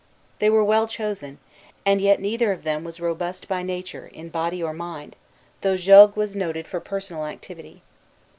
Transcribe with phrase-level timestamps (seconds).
[0.39, 1.37] They were well chosen;
[1.85, 5.15] and yet neither of them was robust by nature, in body or mind,
[5.61, 7.83] though Jogues was noted for personal activity.